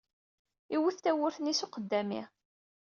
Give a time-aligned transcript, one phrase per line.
[0.75, 2.21] Iwet tawwurt-nni s uqeddami.